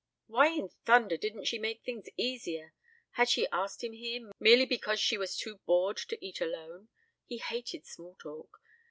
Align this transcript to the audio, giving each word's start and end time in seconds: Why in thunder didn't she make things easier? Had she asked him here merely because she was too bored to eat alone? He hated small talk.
Why 0.25 0.47
in 0.47 0.67
thunder 0.83 1.15
didn't 1.15 1.45
she 1.45 1.59
make 1.59 1.83
things 1.83 2.09
easier? 2.17 2.73
Had 3.11 3.29
she 3.29 3.45
asked 3.51 3.83
him 3.83 3.93
here 3.93 4.31
merely 4.39 4.65
because 4.65 4.99
she 4.99 5.15
was 5.15 5.37
too 5.37 5.57
bored 5.67 5.97
to 5.97 6.17
eat 6.25 6.41
alone? 6.41 6.89
He 7.27 7.37
hated 7.37 7.85
small 7.85 8.15
talk. 8.17 8.57